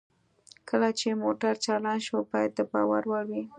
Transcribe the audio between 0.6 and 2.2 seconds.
کله چې موټر چالان شو